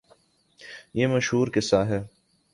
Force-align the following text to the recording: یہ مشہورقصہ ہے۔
یہ 0.93 1.07
مشہورقصہ 1.07 1.75
ہے۔ 1.75 2.01